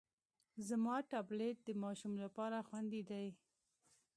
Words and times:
زما 0.67 0.95
ټابلیټ 1.11 1.57
د 1.63 1.69
ماشوم 1.83 2.13
لپاره 2.23 2.57
خوندي 2.67 3.01
دی. 3.09 3.27